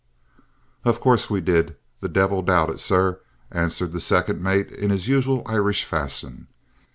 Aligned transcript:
"Of 0.83 0.99
course 0.99 1.29
we 1.29 1.41
did, 1.41 1.75
the 1.99 2.09
divvil 2.09 2.41
doubt 2.41 2.71
it, 2.71 2.79
sir," 2.79 3.19
answered 3.51 3.91
the 3.91 4.01
second 4.01 4.41
mate 4.41 4.71
in 4.71 4.89
his 4.89 5.07
usual 5.07 5.43
Irish 5.45 5.83
fashion. 5.85 6.47